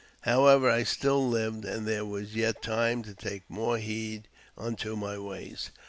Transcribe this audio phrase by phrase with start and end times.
[0.21, 5.19] However, I still lived, and there was yet time to take more heed unto my
[5.19, 5.69] ways.